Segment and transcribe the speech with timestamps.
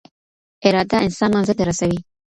[0.67, 1.99] اراده انسان منزل ته رسوي.